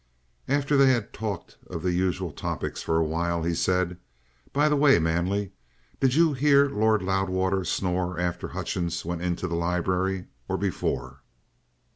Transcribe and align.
After 0.47 0.77
they 0.77 0.87
had 0.89 1.13
talked 1.13 1.57
of 1.67 1.83
the 1.83 1.91
usual 1.93 2.31
topics 2.31 2.81
for 2.81 2.97
a 2.97 3.03
while, 3.03 3.43
he 3.43 3.53
said: 3.53 3.99
"By 4.51 4.67
the 4.67 4.75
way, 4.75 4.97
Manley, 4.97 5.51
did 5.99 6.15
you 6.15 6.33
hear 6.33 6.67
Lord 6.67 7.03
Loudwater 7.03 7.63
snore 7.63 8.19
after 8.19 8.47
Hutchings 8.47 9.05
went 9.05 9.21
into 9.21 9.47
the 9.47 9.53
library, 9.53 10.25
or 10.49 10.57
before?" 10.57 11.21